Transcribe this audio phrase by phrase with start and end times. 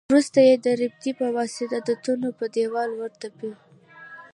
[0.11, 3.51] وروسته یې د رپېدې په واسطه د تنور په دېوال ورتپي.